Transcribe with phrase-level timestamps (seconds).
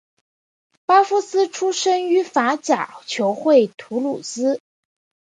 [0.87, 4.59] 巴夫斯出身于法甲球会图卢兹。